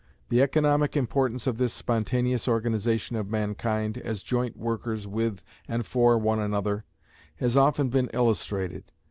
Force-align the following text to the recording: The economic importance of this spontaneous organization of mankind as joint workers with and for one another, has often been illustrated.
The 0.29 0.41
economic 0.41 0.97
importance 0.97 1.45
of 1.45 1.59
this 1.59 1.73
spontaneous 1.73 2.47
organization 2.47 3.15
of 3.15 3.29
mankind 3.29 3.99
as 3.99 4.23
joint 4.23 4.57
workers 4.57 5.05
with 5.05 5.43
and 5.67 5.85
for 5.85 6.17
one 6.17 6.39
another, 6.39 6.85
has 7.35 7.55
often 7.55 7.89
been 7.89 8.09
illustrated. 8.11 8.91